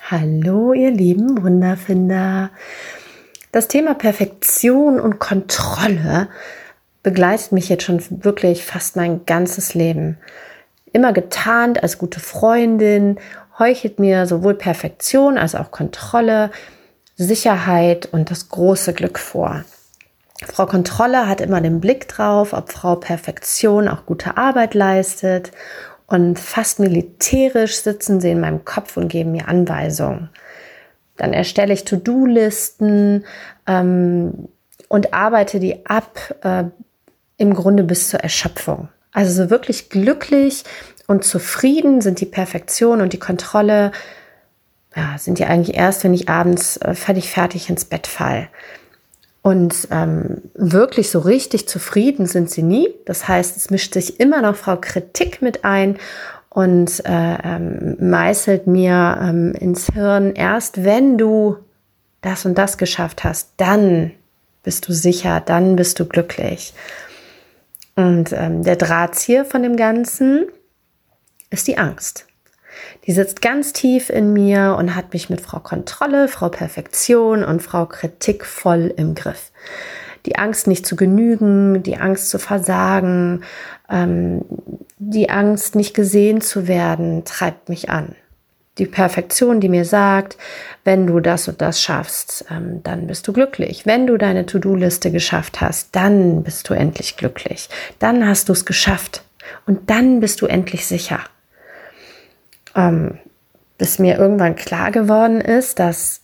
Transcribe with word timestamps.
Hallo, 0.00 0.74
ihr 0.74 0.90
lieben 0.90 1.42
Wunderfinder. 1.42 2.50
Das 3.52 3.68
Thema 3.68 3.94
Perfektion 3.94 5.00
und 5.00 5.18
Kontrolle 5.18 6.28
begleitet 7.02 7.52
mich 7.52 7.68
jetzt 7.68 7.84
schon 7.84 8.02
wirklich 8.22 8.64
fast 8.64 8.96
mein 8.96 9.24
ganzes 9.24 9.74
Leben. 9.74 10.18
Immer 10.92 11.12
getarnt 11.12 11.82
als 11.82 11.96
gute 11.96 12.20
Freundin, 12.20 13.18
heuchelt 13.58 13.98
mir 13.98 14.26
sowohl 14.26 14.54
Perfektion 14.54 15.38
als 15.38 15.54
auch 15.54 15.70
Kontrolle, 15.70 16.50
Sicherheit 17.16 18.06
und 18.12 18.30
das 18.30 18.50
große 18.50 18.92
Glück 18.92 19.18
vor. 19.18 19.64
Frau 20.46 20.66
Kontrolle 20.66 21.28
hat 21.28 21.40
immer 21.40 21.60
den 21.60 21.80
Blick 21.80 22.08
drauf, 22.08 22.52
ob 22.52 22.70
Frau 22.70 22.96
Perfektion 22.96 23.88
auch 23.88 24.04
gute 24.04 24.36
Arbeit 24.36 24.74
leistet 24.74 25.52
und 26.06 26.38
fast 26.38 26.80
militärisch 26.80 27.80
sitzen 27.80 28.20
sie 28.20 28.30
in 28.30 28.40
meinem 28.40 28.64
Kopf 28.64 28.96
und 28.96 29.08
geben 29.08 29.32
mir 29.32 29.48
Anweisungen. 29.48 30.28
Dann 31.16 31.32
erstelle 31.32 31.72
ich 31.72 31.84
To-Do-Listen 31.84 33.24
ähm, 33.66 34.48
und 34.88 35.14
arbeite 35.14 35.60
die 35.60 35.86
ab, 35.86 36.18
äh, 36.42 36.64
im 37.36 37.54
Grunde 37.54 37.84
bis 37.84 38.10
zur 38.10 38.20
Erschöpfung. 38.20 38.88
Also 39.12 39.44
so 39.44 39.50
wirklich 39.50 39.90
glücklich 39.90 40.64
und 41.06 41.24
zufrieden 41.24 42.00
sind 42.00 42.20
die 42.20 42.26
Perfektion 42.26 43.00
und 43.00 43.12
die 43.12 43.18
Kontrolle, 43.18 43.92
ja, 44.96 45.16
sind 45.18 45.38
die 45.38 45.44
eigentlich 45.44 45.76
erst, 45.76 46.04
wenn 46.04 46.14
ich 46.14 46.28
abends 46.28 46.76
äh, 46.78 46.94
völlig 46.94 47.30
fertig 47.30 47.70
ins 47.70 47.84
Bett 47.84 48.06
fall. 48.06 48.48
Und 49.46 49.88
ähm, 49.90 50.40
wirklich 50.54 51.10
so 51.10 51.18
richtig 51.18 51.68
zufrieden 51.68 52.24
sind 52.24 52.50
sie 52.50 52.62
nie. 52.62 52.88
Das 53.04 53.28
heißt, 53.28 53.58
es 53.58 53.68
mischt 53.68 53.92
sich 53.92 54.18
immer 54.18 54.40
noch 54.40 54.56
Frau 54.56 54.78
Kritik 54.80 55.42
mit 55.42 55.66
ein 55.66 55.98
und 56.48 57.04
äh, 57.04 57.34
ähm, 57.44 57.96
meißelt 58.00 58.66
mir 58.66 59.18
ähm, 59.20 59.52
ins 59.52 59.88
Hirn, 59.92 60.32
erst 60.34 60.82
wenn 60.82 61.18
du 61.18 61.58
das 62.22 62.46
und 62.46 62.56
das 62.56 62.78
geschafft 62.78 63.22
hast, 63.22 63.50
dann 63.58 64.12
bist 64.62 64.88
du 64.88 64.94
sicher, 64.94 65.42
dann 65.44 65.76
bist 65.76 66.00
du 66.00 66.06
glücklich. 66.06 66.72
Und 67.96 68.32
ähm, 68.32 68.64
der 68.64 68.76
Drahtzieher 68.76 69.44
von 69.44 69.62
dem 69.62 69.76
Ganzen 69.76 70.46
ist 71.50 71.68
die 71.68 71.76
Angst. 71.76 72.26
Die 73.06 73.12
sitzt 73.12 73.42
ganz 73.42 73.72
tief 73.72 74.10
in 74.10 74.32
mir 74.32 74.76
und 74.78 74.94
hat 74.94 75.12
mich 75.12 75.30
mit 75.30 75.40
Frau 75.40 75.58
Kontrolle, 75.58 76.28
Frau 76.28 76.48
Perfektion 76.48 77.44
und 77.44 77.62
Frau 77.62 77.86
Kritik 77.86 78.44
voll 78.44 78.92
im 78.96 79.14
Griff. 79.14 79.52
Die 80.26 80.36
Angst 80.36 80.66
nicht 80.66 80.86
zu 80.86 80.96
genügen, 80.96 81.82
die 81.82 81.98
Angst 81.98 82.30
zu 82.30 82.38
versagen, 82.38 83.44
ähm, 83.90 84.42
die 84.98 85.28
Angst 85.28 85.74
nicht 85.74 85.94
gesehen 85.94 86.40
zu 86.40 86.66
werden, 86.66 87.24
treibt 87.24 87.68
mich 87.68 87.90
an. 87.90 88.14
Die 88.78 88.86
Perfektion, 88.86 89.60
die 89.60 89.68
mir 89.68 89.84
sagt, 89.84 90.36
wenn 90.82 91.06
du 91.06 91.20
das 91.20 91.46
und 91.46 91.60
das 91.60 91.80
schaffst, 91.80 92.46
ähm, 92.50 92.82
dann 92.82 93.06
bist 93.06 93.28
du 93.28 93.32
glücklich. 93.32 93.86
Wenn 93.86 94.06
du 94.06 94.16
deine 94.16 94.46
To-Do-Liste 94.46 95.12
geschafft 95.12 95.60
hast, 95.60 95.94
dann 95.94 96.42
bist 96.42 96.68
du 96.68 96.74
endlich 96.74 97.16
glücklich. 97.16 97.68
Dann 97.98 98.26
hast 98.26 98.48
du 98.48 98.52
es 98.52 98.64
geschafft. 98.64 99.22
Und 99.66 99.90
dann 99.90 100.20
bist 100.20 100.40
du 100.40 100.46
endlich 100.46 100.86
sicher 100.86 101.20
ähm, 102.74 103.18
bis 103.78 103.98
mir 103.98 104.18
irgendwann 104.18 104.56
klar 104.56 104.90
geworden 104.90 105.40
ist, 105.40 105.78
dass 105.78 106.22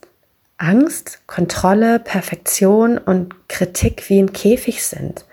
Angst, 0.58 1.22
Kontrolle, 1.26 1.98
Perfektion 1.98 2.98
und 2.98 3.48
Kritik 3.48 4.08
wie 4.08 4.20
ein 4.20 4.32
Käfig 4.32 4.84
sind, 4.84 5.24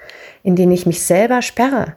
in 0.43 0.55
den 0.55 0.71
ich 0.71 0.85
mich 0.85 1.03
selber 1.03 1.41
sperre 1.41 1.95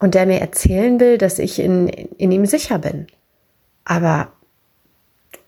und 0.00 0.14
der 0.14 0.26
mir 0.26 0.40
erzählen 0.40 0.98
will, 1.00 1.18
dass 1.18 1.38
ich 1.38 1.60
in, 1.60 1.88
in 1.88 2.32
ihm 2.32 2.46
sicher 2.46 2.78
bin. 2.78 3.06
Aber 3.84 4.32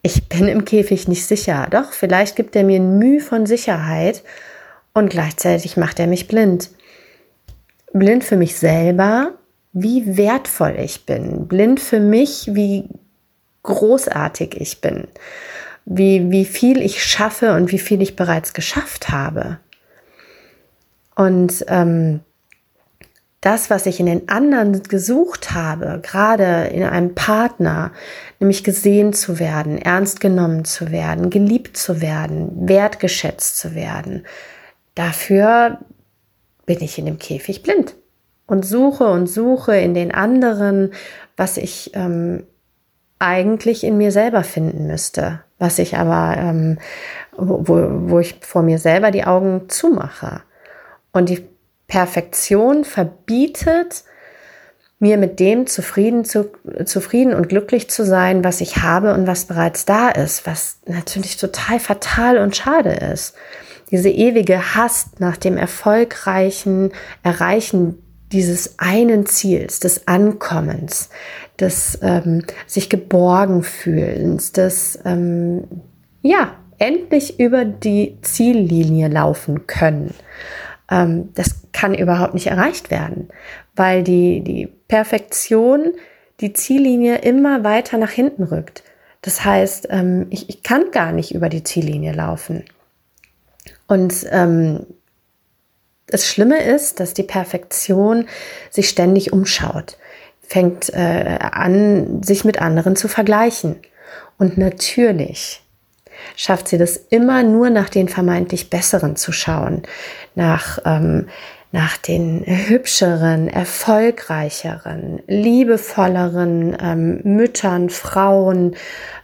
ich 0.02 0.28
bin 0.28 0.48
im 0.48 0.64
Käfig 0.64 1.08
nicht 1.08 1.26
sicher. 1.26 1.66
Doch, 1.70 1.92
vielleicht 1.92 2.36
gibt 2.36 2.56
er 2.56 2.64
mir 2.64 2.80
ein 2.80 2.98
Mühe 2.98 3.20
von 3.20 3.46
Sicherheit 3.46 4.22
und 4.94 5.10
gleichzeitig 5.10 5.76
macht 5.76 6.00
er 6.00 6.06
mich 6.06 6.26
blind. 6.26 6.70
Blind 7.92 8.24
für 8.24 8.36
mich 8.36 8.56
selber 8.56 9.34
wie 9.73 10.17
wertvoll 10.17 10.77
ich 10.79 11.07
bin, 11.07 11.47
blind 11.47 11.81
für 11.81 12.01
mich, 12.01 12.51
wie 12.55 12.89
großartig 13.63 14.57
ich 14.61 14.81
bin, 14.81 15.07
wie, 15.85 16.31
wie 16.31 16.45
viel 16.45 16.83
ich 16.83 17.03
schaffe 17.03 17.55
und 17.55 17.70
wie 17.73 17.79
viel 17.79 18.03
ich 18.03 18.17
bereits 18.17 18.53
geschafft 18.53 19.11
habe. 19.11 19.58
Und 21.14 21.64
ähm, 21.69 22.20
das, 23.41 23.70
was 23.70 23.86
ich 23.86 24.01
in 24.01 24.07
den 24.07 24.29
anderen 24.29 24.83
gesucht 24.83 25.53
habe, 25.53 26.01
gerade 26.02 26.69
in 26.69 26.83
einem 26.83 27.14
Partner, 27.14 27.92
nämlich 28.39 28.64
gesehen 28.64 29.13
zu 29.13 29.39
werden, 29.39 29.79
ernst 29.79 30.20
genommen 30.20 30.64
zu 30.64 30.91
werden, 30.91 31.31
geliebt 31.31 31.77
zu 31.77 32.01
werden, 32.01 32.69
wertgeschätzt 32.69 33.58
zu 33.58 33.75
werden, 33.75 34.27
dafür 34.95 35.79
bin 36.67 36.81
ich 36.83 36.98
in 36.98 37.07
dem 37.07 37.19
Käfig 37.19 37.63
blind 37.63 37.95
und 38.50 38.66
suche 38.66 39.06
und 39.06 39.28
suche 39.28 39.77
in 39.77 39.94
den 39.94 40.12
anderen, 40.12 40.92
was 41.36 41.56
ich 41.56 41.92
ähm, 41.94 42.42
eigentlich 43.20 43.84
in 43.84 43.96
mir 43.96 44.11
selber 44.11 44.42
finden 44.42 44.88
müsste, 44.88 45.40
was 45.61 45.78
ich 45.78 45.96
aber, 45.96 46.36
ähm, 46.36 46.78
wo, 47.36 47.64
wo 48.08 48.18
ich 48.18 48.40
vor 48.40 48.62
mir 48.62 48.78
selber 48.78 49.12
die 49.12 49.24
Augen 49.24 49.68
zumache. 49.68 50.42
Und 51.12 51.28
die 51.28 51.46
Perfektion 51.86 52.84
verbietet, 52.84 54.02
mir 54.98 55.16
mit 55.16 55.39
dem 55.39 55.68
zufrieden, 55.68 56.24
zu, 56.24 56.50
zufrieden 56.84 57.34
und 57.34 57.48
glücklich 57.48 57.89
zu 57.89 58.05
sein, 58.05 58.42
was 58.42 58.60
ich 58.60 58.78
habe 58.78 59.14
und 59.14 59.28
was 59.28 59.44
bereits 59.44 59.84
da 59.84 60.08
ist, 60.08 60.44
was 60.44 60.78
natürlich 60.86 61.36
total 61.36 61.78
fatal 61.78 62.39
und 62.39 62.56
schade 62.56 62.94
ist. 62.94 63.36
Diese 63.92 64.10
ewige 64.10 64.74
Hass 64.74 65.10
nach 65.20 65.36
dem 65.36 65.56
erfolgreichen 65.56 66.90
Erreichen 67.22 68.02
dieses 68.33 68.79
einen 68.79 69.27
Ziels, 69.27 69.80
des 69.80 70.07
Ankommens, 70.07 71.11
des 71.58 71.98
ähm, 72.02 72.45
sich 72.67 72.89
geborgen 72.89 73.63
fühlens, 73.63 74.52
des 74.52 74.98
ähm, 75.05 75.64
ja 76.23 76.57
endlich 76.79 77.39
über 77.40 77.64
die 77.64 78.19
Ziellinie 78.23 79.08
laufen 79.08 79.67
können. 79.67 80.14
Ähm, 80.90 81.30
das 81.35 81.63
kann 81.73 81.95
überhaupt 81.95 82.35
nicht 82.35 82.46
erreicht 82.46 82.90
werden, 82.90 83.29
weil 83.74 84.02
die 84.02 84.42
die 84.42 84.69
Perfektion 84.89 85.92
die 86.40 86.52
Ziellinie 86.52 87.19
immer 87.19 87.64
weiter 87.64 87.98
nach 87.98 88.11
hinten 88.11 88.45
rückt. 88.45 88.83
Das 89.23 89.45
heißt, 89.45 89.89
ähm, 89.90 90.27
ich, 90.30 90.48
ich 90.48 90.63
kann 90.63 90.90
gar 90.92 91.13
nicht 91.13 91.35
über 91.35 91.48
die 91.48 91.63
Ziellinie 91.63 92.13
laufen. 92.13 92.64
Und 93.86 94.27
ähm, 94.30 94.86
das 96.10 96.26
Schlimme 96.26 96.62
ist, 96.62 97.00
dass 97.00 97.14
die 97.14 97.22
Perfektion 97.22 98.26
sich 98.70 98.88
ständig 98.88 99.32
umschaut, 99.32 99.96
fängt 100.46 100.92
äh, 100.92 101.38
an, 101.40 102.22
sich 102.22 102.44
mit 102.44 102.60
anderen 102.60 102.96
zu 102.96 103.08
vergleichen. 103.08 103.76
Und 104.38 104.58
natürlich 104.58 105.62
schafft 106.36 106.68
sie 106.68 106.78
das 106.78 106.96
immer 106.96 107.42
nur 107.42 107.70
nach 107.70 107.88
den 107.88 108.08
vermeintlich 108.08 108.70
Besseren 108.70 109.16
zu 109.16 109.32
schauen, 109.32 109.82
nach, 110.34 110.78
ähm, 110.84 111.28
nach 111.72 111.96
den 111.96 112.44
hübscheren, 112.44 113.48
erfolgreicheren, 113.48 115.22
liebevolleren 115.27 116.77
ähm, 116.80 117.20
Müttern, 117.22 117.90
Frauen, 117.90 118.77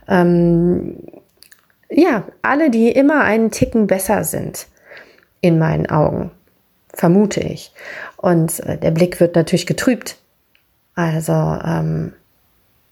ähm, 0.08 0.98
ja, 1.88 2.24
alle, 2.42 2.70
die 2.70 2.90
immer 2.90 3.22
einen 3.22 3.50
Ticken 3.50 3.86
besser 3.86 4.24
sind, 4.24 4.66
in 5.40 5.58
meinen 5.58 5.86
Augen 5.86 6.30
vermute 6.96 7.40
ich. 7.40 7.72
Und 8.16 8.60
äh, 8.60 8.78
der 8.78 8.90
Blick 8.90 9.20
wird 9.20 9.36
natürlich 9.36 9.66
getrübt. 9.66 10.16
Also, 10.94 11.32
ähm, 11.32 12.14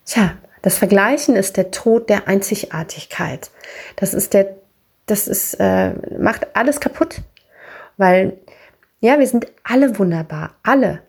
tja, 0.04 0.36
das 0.62 0.78
Vergleichen 0.78 1.36
ist 1.36 1.56
der 1.56 1.70
Tod 1.70 2.08
der 2.08 2.28
Einzigartigkeit. 2.28 3.50
Das 3.96 4.14
ist 4.14 4.34
der, 4.34 4.54
das 5.06 5.26
ist, 5.26 5.54
äh, 5.54 5.92
macht 6.18 6.54
alles 6.54 6.80
kaputt. 6.80 7.22
Weil, 7.96 8.38
ja, 9.00 9.18
wir 9.18 9.26
sind 9.26 9.46
alle 9.62 9.98
wunderbar. 9.98 10.54
Alle. 10.62 11.00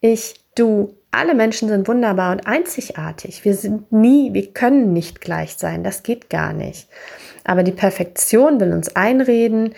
Ich, 0.00 0.34
du, 0.54 0.94
alle 1.10 1.34
Menschen 1.34 1.68
sind 1.68 1.88
wunderbar 1.88 2.32
und 2.32 2.46
einzigartig. 2.46 3.44
Wir 3.44 3.54
sind 3.54 3.90
nie, 3.92 4.32
wir 4.32 4.52
können 4.52 4.92
nicht 4.92 5.20
gleich 5.20 5.54
sein. 5.54 5.84
Das 5.84 6.02
geht 6.02 6.30
gar 6.30 6.52
nicht. 6.52 6.88
Aber 7.44 7.62
die 7.62 7.72
Perfektion 7.72 8.60
will 8.60 8.72
uns 8.72 8.94
einreden, 8.94 9.74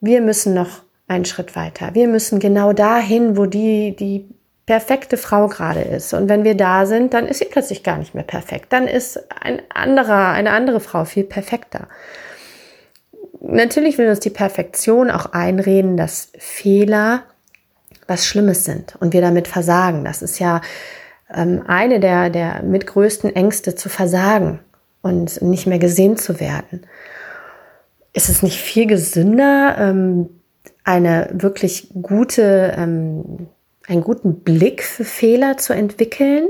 wir 0.00 0.22
müssen 0.22 0.54
noch 0.54 0.82
einen 1.10 1.24
Schritt 1.24 1.56
weiter. 1.56 1.90
Wir 1.94 2.06
müssen 2.06 2.38
genau 2.38 2.72
dahin, 2.72 3.36
wo 3.36 3.46
die, 3.46 3.96
die 3.96 4.28
perfekte 4.64 5.16
Frau 5.16 5.48
gerade 5.48 5.80
ist. 5.80 6.14
Und 6.14 6.28
wenn 6.28 6.44
wir 6.44 6.54
da 6.54 6.86
sind, 6.86 7.12
dann 7.14 7.26
ist 7.26 7.40
sie 7.40 7.46
plötzlich 7.46 7.82
gar 7.82 7.98
nicht 7.98 8.14
mehr 8.14 8.22
perfekt. 8.22 8.72
Dann 8.72 8.86
ist 8.86 9.18
ein 9.42 9.60
anderer, 9.74 10.28
eine 10.28 10.52
andere 10.52 10.78
Frau 10.78 11.04
viel 11.04 11.24
perfekter. 11.24 11.88
Natürlich 13.40 13.98
will 13.98 14.08
uns 14.08 14.20
die 14.20 14.30
Perfektion 14.30 15.10
auch 15.10 15.26
einreden, 15.32 15.96
dass 15.96 16.30
Fehler 16.38 17.24
was 18.06 18.24
Schlimmes 18.24 18.64
sind 18.64 18.94
und 19.00 19.12
wir 19.12 19.20
damit 19.20 19.48
versagen. 19.48 20.04
Das 20.04 20.22
ist 20.22 20.38
ja 20.38 20.60
ähm, 21.34 21.64
eine 21.66 21.98
der, 21.98 22.30
der 22.30 22.62
mitgrößten 22.62 23.34
Ängste 23.34 23.74
zu 23.74 23.88
versagen. 23.88 24.60
und 25.02 25.42
nicht 25.42 25.66
mehr 25.66 25.78
gesehen 25.78 26.16
zu 26.18 26.38
werden. 26.38 26.86
Ist 28.12 28.28
es 28.28 28.42
nicht 28.42 28.60
viel 28.60 28.86
gesünder, 28.86 29.76
ähm, 29.78 30.39
eine 30.90 31.28
wirklich 31.32 31.88
gute, 32.02 32.74
ähm, 32.76 33.48
einen 33.86 34.02
guten 34.02 34.40
Blick 34.40 34.82
für 34.82 35.04
Fehler 35.04 35.56
zu 35.56 35.72
entwickeln? 35.72 36.48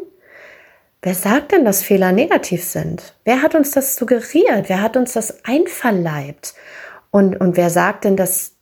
Wer 1.03 1.15
sagt 1.15 1.53
denn, 1.53 1.65
dass 1.65 1.83
Fehler 1.83 2.13
negativ 2.13 2.65
sind? 2.65 3.15
Wer 3.25 3.43
hat 3.43 3.55
uns 3.55 3.71
das 3.71 3.97
suggeriert? 3.97 4.69
Wer 4.69 4.83
hat 4.83 4.97
uns 4.97 5.15
das 5.15 5.45
einverleibt? 5.45 6.55
Und, 7.11 7.41
und 7.41 7.57
wer 7.57 7.71
sagt 7.71 8.05
denn, 8.05 8.17
dass 8.17 8.53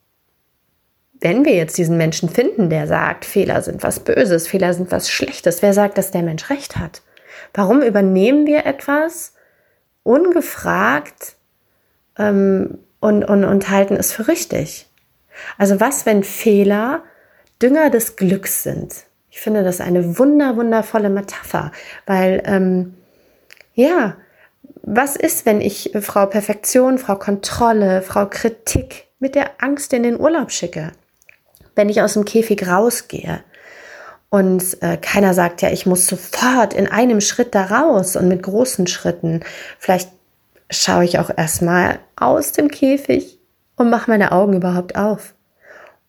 wenn 1.20 1.44
wir 1.44 1.54
jetzt 1.54 1.78
diesen 1.78 1.96
Menschen 1.96 2.28
finden, 2.28 2.70
der 2.70 2.86
sagt, 2.86 3.24
Fehler 3.24 3.62
sind 3.62 3.82
was 3.82 4.00
Böses, 4.00 4.46
Fehler 4.46 4.72
sind 4.72 4.92
was 4.92 5.10
Schlechtes, 5.10 5.62
wer 5.62 5.72
sagt, 5.72 5.98
dass 5.98 6.12
der 6.12 6.22
Mensch 6.22 6.48
recht 6.48 6.76
hat? 6.76 7.02
Warum 7.54 7.82
übernehmen 7.82 8.46
wir 8.46 8.66
etwas 8.66 9.34
ungefragt 10.04 11.36
ähm, 12.18 12.78
und, 13.00 13.24
und, 13.24 13.44
und 13.44 13.70
halten 13.70 13.96
es 13.96 14.12
für 14.12 14.28
richtig? 14.28 14.87
Also 15.56 15.80
was, 15.80 16.06
wenn 16.06 16.22
Fehler 16.22 17.02
Dünger 17.60 17.90
des 17.90 18.16
Glücks 18.16 18.62
sind? 18.62 18.94
Ich 19.30 19.40
finde 19.40 19.62
das 19.62 19.80
eine 19.80 20.18
wunder, 20.18 20.56
wundervolle 20.56 21.10
Metapher, 21.10 21.72
weil 22.06 22.42
ähm, 22.44 22.94
ja, 23.74 24.16
was 24.82 25.16
ist, 25.16 25.46
wenn 25.46 25.60
ich 25.60 25.92
Frau 26.00 26.26
Perfektion, 26.26 26.98
Frau 26.98 27.16
Kontrolle, 27.16 28.02
Frau 28.02 28.26
Kritik 28.26 29.08
mit 29.18 29.34
der 29.34 29.62
Angst 29.62 29.92
in 29.92 30.02
den 30.02 30.18
Urlaub 30.18 30.50
schicke? 30.50 30.92
Wenn 31.74 31.88
ich 31.88 32.02
aus 32.02 32.14
dem 32.14 32.24
Käfig 32.24 32.66
rausgehe 32.66 33.44
und 34.30 34.82
äh, 34.82 34.96
keiner 34.96 35.34
sagt, 35.34 35.62
ja, 35.62 35.70
ich 35.70 35.86
muss 35.86 36.06
sofort 36.06 36.74
in 36.74 36.86
einem 36.86 37.20
Schritt 37.20 37.54
da 37.54 37.66
raus 37.66 38.16
und 38.16 38.28
mit 38.28 38.42
großen 38.42 38.86
Schritten. 38.86 39.44
Vielleicht 39.78 40.10
schaue 40.70 41.04
ich 41.04 41.18
auch 41.18 41.30
erstmal 41.34 41.98
aus 42.16 42.52
dem 42.52 42.68
Käfig 42.68 43.37
und 43.78 43.90
mache 43.90 44.10
meine 44.10 44.32
Augen 44.32 44.54
überhaupt 44.54 44.96
auf. 44.96 45.34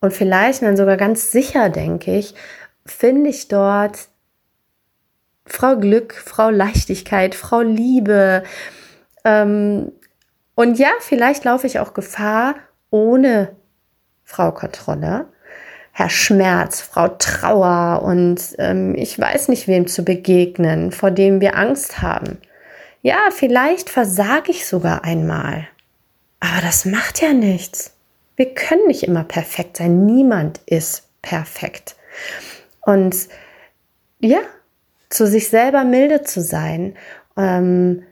Und 0.01 0.13
vielleicht, 0.13 0.61
dann 0.61 0.77
sogar 0.77 0.97
ganz 0.97 1.31
sicher, 1.31 1.69
denke 1.69 2.15
ich, 2.17 2.33
finde 2.85 3.29
ich 3.29 3.47
dort 3.47 4.09
Frau 5.45 5.77
Glück, 5.77 6.13
Frau 6.13 6.49
Leichtigkeit, 6.49 7.35
Frau 7.35 7.61
Liebe. 7.61 8.43
Ähm, 9.23 9.91
und 10.55 10.77
ja, 10.77 10.89
vielleicht 10.99 11.43
laufe 11.45 11.67
ich 11.67 11.79
auch 11.79 11.93
Gefahr 11.93 12.55
ohne 12.89 13.55
Frau 14.23 14.51
Kontrolle. 14.51 15.27
Herr 15.91 16.09
Schmerz, 16.09 16.81
Frau 16.81 17.09
Trauer 17.09 18.03
und 18.03 18.41
ähm, 18.57 18.95
ich 18.95 19.19
weiß 19.19 19.49
nicht 19.49 19.67
wem 19.67 19.87
zu 19.87 20.05
begegnen, 20.05 20.91
vor 20.91 21.11
dem 21.11 21.41
wir 21.41 21.57
Angst 21.57 22.01
haben. 22.01 22.37
Ja, 23.01 23.17
vielleicht 23.31 23.89
versage 23.89 24.51
ich 24.51 24.65
sogar 24.65 25.03
einmal. 25.03 25.67
Aber 26.39 26.61
das 26.61 26.85
macht 26.85 27.21
ja 27.21 27.33
nichts. 27.33 27.93
Wir 28.35 28.53
können 28.53 28.87
nicht 28.87 29.03
immer 29.03 29.23
perfekt 29.23 29.77
sein. 29.77 30.05
Niemand 30.05 30.61
ist 30.65 31.03
perfekt. 31.21 31.95
Und 32.81 33.27
ja, 34.19 34.39
zu 35.09 35.27
sich 35.27 35.49
selber 35.49 35.83
milde 35.83 36.23
zu 36.23 36.41
sein 36.41 36.95
ähm, 37.35 38.03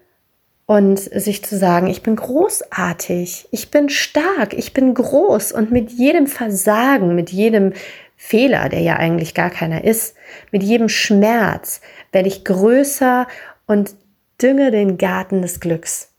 und 0.65 0.99
sich 0.99 1.45
zu 1.45 1.57
sagen, 1.57 1.87
ich 1.87 2.03
bin 2.03 2.15
großartig, 2.15 3.47
ich 3.51 3.71
bin 3.71 3.89
stark, 3.89 4.53
ich 4.53 4.73
bin 4.73 4.93
groß 4.93 5.51
und 5.51 5.71
mit 5.71 5.91
jedem 5.91 6.27
Versagen, 6.27 7.15
mit 7.15 7.29
jedem 7.29 7.73
Fehler, 8.17 8.67
der 8.67 8.81
ja 8.81 8.95
eigentlich 8.95 9.33
gar 9.33 9.51
keiner 9.51 9.83
ist, 9.83 10.15
mit 10.51 10.63
jedem 10.63 10.89
Schmerz 10.89 11.81
werde 12.11 12.27
ich 12.27 12.43
größer 12.43 13.27
und 13.67 13.95
dünge 14.41 14.71
den 14.71 14.97
Garten 14.97 15.41
des 15.41 15.59
Glücks. 15.59 16.09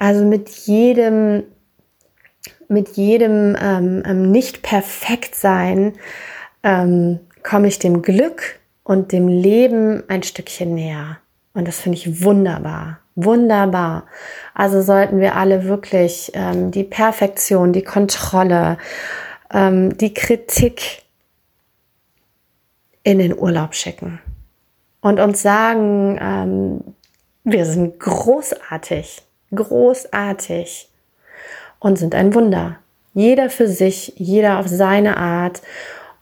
Also 0.00 0.24
mit 0.24 0.48
jedem, 0.48 1.42
mit 2.68 2.96
jedem 2.96 3.54
ähm, 3.60 4.02
ähm 4.06 4.30
nicht 4.30 4.62
perfekt 4.62 5.34
sein 5.34 5.92
ähm, 6.62 7.20
komme 7.42 7.68
ich 7.68 7.78
dem 7.78 8.00
Glück 8.00 8.58
und 8.82 9.12
dem 9.12 9.28
Leben 9.28 10.02
ein 10.08 10.22
Stückchen 10.22 10.74
näher. 10.74 11.18
Und 11.52 11.68
das 11.68 11.80
finde 11.80 11.98
ich 11.98 12.24
wunderbar, 12.24 13.00
wunderbar. 13.14 14.04
Also 14.54 14.80
sollten 14.80 15.20
wir 15.20 15.36
alle 15.36 15.64
wirklich 15.64 16.32
ähm, 16.32 16.70
die 16.70 16.84
Perfektion, 16.84 17.74
die 17.74 17.84
Kontrolle, 17.84 18.78
ähm, 19.52 19.98
die 19.98 20.14
Kritik 20.14 21.02
in 23.02 23.18
den 23.18 23.36
Urlaub 23.36 23.74
schicken 23.74 24.18
und 25.02 25.20
uns 25.20 25.42
sagen, 25.42 26.18
ähm, 26.18 26.94
wir 27.44 27.66
sind 27.66 28.00
großartig, 28.00 29.26
großartig 29.54 30.88
und 31.78 31.98
sind 31.98 32.14
ein 32.14 32.34
Wunder. 32.34 32.76
Jeder 33.14 33.50
für 33.50 33.68
sich, 33.68 34.12
jeder 34.16 34.58
auf 34.58 34.68
seine 34.68 35.16
Art. 35.16 35.62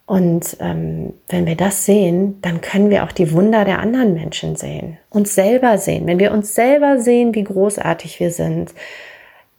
Und 0.06 0.56
ähm, 0.60 1.12
wenn 1.28 1.46
wir 1.46 1.56
das 1.56 1.84
sehen, 1.84 2.40
dann 2.40 2.62
können 2.62 2.88
wir 2.88 3.04
auch 3.04 3.12
die 3.12 3.32
Wunder 3.32 3.66
der 3.66 3.80
anderen 3.80 4.14
Menschen 4.14 4.56
sehen, 4.56 4.96
uns 5.10 5.34
selber 5.34 5.76
sehen. 5.76 6.06
Wenn 6.06 6.19
wir 6.19 6.32
uns 6.32 6.54
selber 6.54 6.98
sehen, 6.98 7.34
wie 7.34 7.44
großartig 7.44 8.19
wir 8.19 8.30
sind, 8.30 8.72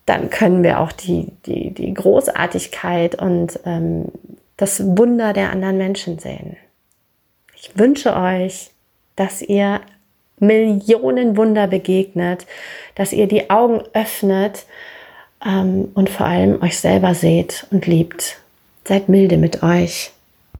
dann 0.06 0.28
können 0.28 0.64
wir 0.64 0.80
auch 0.80 0.90
die, 0.90 1.28
die, 1.46 1.70
die 1.70 1.94
Großartigkeit 1.94 3.14
und 3.14 3.60
ähm, 3.64 4.06
das 4.56 4.84
Wunder 4.84 5.32
der 5.32 5.50
anderen 5.50 5.78
Menschen 5.78 6.18
sehen. 6.18 6.56
Ich 7.54 7.78
wünsche 7.78 8.16
euch, 8.16 8.72
dass 9.14 9.42
ihr 9.42 9.80
Millionen 10.40 11.36
Wunder 11.36 11.66
begegnet, 11.66 12.46
dass 12.94 13.12
ihr 13.12 13.28
die 13.28 13.50
Augen 13.50 13.82
öffnet 13.92 14.66
ähm, 15.44 15.90
und 15.94 16.10
vor 16.10 16.26
allem 16.26 16.60
euch 16.62 16.78
selber 16.78 17.14
seht 17.14 17.66
und 17.70 17.86
liebt. 17.86 18.38
Seid 18.84 19.08
milde 19.08 19.36
mit 19.36 19.62
euch 19.62 20.12